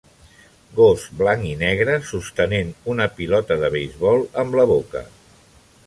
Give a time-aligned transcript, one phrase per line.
[0.77, 5.07] Gos blanc i negre sostenen una pilota de beisbol amb la boca.